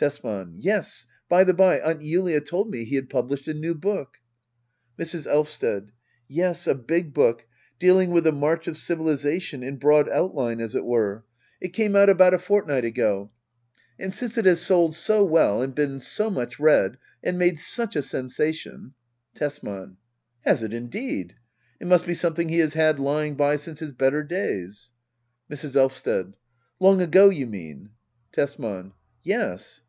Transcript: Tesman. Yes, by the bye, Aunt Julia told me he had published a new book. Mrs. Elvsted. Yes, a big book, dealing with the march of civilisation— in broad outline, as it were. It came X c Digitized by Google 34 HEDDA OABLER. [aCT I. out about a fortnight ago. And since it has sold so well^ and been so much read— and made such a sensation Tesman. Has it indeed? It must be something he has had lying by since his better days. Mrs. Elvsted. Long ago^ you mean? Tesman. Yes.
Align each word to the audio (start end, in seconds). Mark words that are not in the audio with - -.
Tesman. 0.00 0.52
Yes, 0.54 1.06
by 1.28 1.42
the 1.42 1.52
bye, 1.52 1.80
Aunt 1.80 2.02
Julia 2.02 2.40
told 2.40 2.70
me 2.70 2.84
he 2.84 2.94
had 2.94 3.10
published 3.10 3.48
a 3.48 3.52
new 3.54 3.74
book. 3.74 4.18
Mrs. 4.96 5.26
Elvsted. 5.26 5.90
Yes, 6.28 6.68
a 6.68 6.76
big 6.76 7.12
book, 7.12 7.44
dealing 7.80 8.12
with 8.12 8.22
the 8.22 8.30
march 8.30 8.68
of 8.68 8.78
civilisation— 8.78 9.60
in 9.64 9.74
broad 9.76 10.08
outline, 10.08 10.60
as 10.60 10.76
it 10.76 10.84
were. 10.84 11.24
It 11.60 11.70
came 11.72 11.96
X 11.96 11.98
c 11.98 11.98
Digitized 11.98 11.98
by 11.98 11.98
Google 11.98 11.98
34 11.98 11.98
HEDDA 11.98 11.98
OABLER. 11.98 11.98
[aCT 11.98 11.98
I. 11.98 12.02
out 12.02 12.08
about 12.14 12.34
a 12.34 12.46
fortnight 12.46 12.84
ago. 12.84 13.30
And 13.98 14.14
since 14.14 14.38
it 14.38 14.44
has 14.44 14.60
sold 14.62 14.94
so 14.94 15.28
well^ 15.28 15.64
and 15.64 15.74
been 15.74 15.98
so 15.98 16.30
much 16.30 16.60
read— 16.60 16.98
and 17.24 17.36
made 17.36 17.58
such 17.58 17.96
a 17.96 18.02
sensation 18.02 18.94
Tesman. 19.34 19.96
Has 20.42 20.62
it 20.62 20.72
indeed? 20.72 21.34
It 21.80 21.88
must 21.88 22.06
be 22.06 22.14
something 22.14 22.48
he 22.48 22.60
has 22.60 22.74
had 22.74 23.00
lying 23.00 23.34
by 23.34 23.56
since 23.56 23.80
his 23.80 23.90
better 23.90 24.22
days. 24.22 24.92
Mrs. 25.50 25.74
Elvsted. 25.74 26.34
Long 26.78 26.98
ago^ 27.00 27.34
you 27.34 27.48
mean? 27.48 27.90
Tesman. 28.32 28.92
Yes. 29.24 29.80